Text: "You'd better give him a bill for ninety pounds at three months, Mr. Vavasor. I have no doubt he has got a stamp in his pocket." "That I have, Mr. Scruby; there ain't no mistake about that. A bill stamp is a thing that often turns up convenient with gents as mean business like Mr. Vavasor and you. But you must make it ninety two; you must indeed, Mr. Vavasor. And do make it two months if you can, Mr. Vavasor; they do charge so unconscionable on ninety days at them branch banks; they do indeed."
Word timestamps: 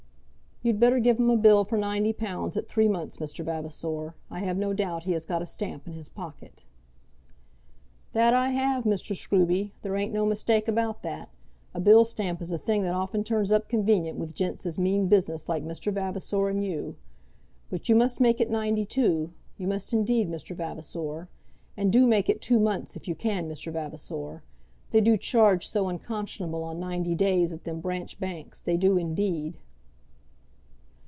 "You'd 0.63 0.79
better 0.79 0.99
give 0.99 1.17
him 1.17 1.31
a 1.31 1.37
bill 1.37 1.63
for 1.65 1.75
ninety 1.75 2.13
pounds 2.13 2.55
at 2.55 2.67
three 2.69 2.87
months, 2.87 3.17
Mr. 3.17 3.43
Vavasor. 3.43 4.13
I 4.29 4.41
have 4.41 4.57
no 4.59 4.73
doubt 4.73 5.05
he 5.05 5.13
has 5.13 5.25
got 5.25 5.41
a 5.41 5.45
stamp 5.47 5.87
in 5.87 5.93
his 5.93 6.07
pocket." 6.07 6.61
"That 8.13 8.35
I 8.35 8.49
have, 8.49 8.83
Mr. 8.83 9.15
Scruby; 9.15 9.71
there 9.81 9.95
ain't 9.95 10.13
no 10.13 10.23
mistake 10.23 10.67
about 10.67 11.01
that. 11.01 11.29
A 11.73 11.79
bill 11.79 12.05
stamp 12.05 12.43
is 12.43 12.51
a 12.51 12.59
thing 12.59 12.83
that 12.83 12.93
often 12.93 13.23
turns 13.23 13.51
up 13.51 13.69
convenient 13.69 14.19
with 14.19 14.35
gents 14.35 14.63
as 14.67 14.77
mean 14.77 15.07
business 15.07 15.49
like 15.49 15.65
Mr. 15.65 15.91
Vavasor 15.91 16.47
and 16.49 16.63
you. 16.63 16.95
But 17.71 17.89
you 17.89 17.95
must 17.95 18.19
make 18.19 18.39
it 18.39 18.51
ninety 18.51 18.85
two; 18.85 19.33
you 19.57 19.67
must 19.67 19.93
indeed, 19.93 20.29
Mr. 20.29 20.55
Vavasor. 20.55 21.27
And 21.75 21.91
do 21.91 22.05
make 22.05 22.29
it 22.29 22.39
two 22.39 22.59
months 22.59 22.95
if 22.95 23.07
you 23.07 23.15
can, 23.15 23.49
Mr. 23.49 23.73
Vavasor; 23.73 24.43
they 24.91 25.01
do 25.01 25.17
charge 25.17 25.67
so 25.67 25.89
unconscionable 25.89 26.63
on 26.63 26.79
ninety 26.79 27.15
days 27.15 27.51
at 27.51 27.63
them 27.63 27.79
branch 27.79 28.19
banks; 28.19 28.61
they 28.61 28.77
do 28.77 28.95
indeed." 28.99 29.57